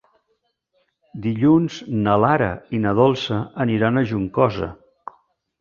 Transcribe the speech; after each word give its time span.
Dilluns 1.25 1.77
na 2.07 2.15
Lara 2.23 2.49
i 2.79 2.81
na 2.87 2.97
Dolça 3.01 3.39
aniran 3.67 4.03
a 4.03 4.07
Juncosa. 4.13 4.73